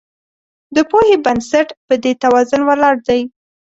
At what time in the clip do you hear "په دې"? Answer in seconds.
1.87-2.11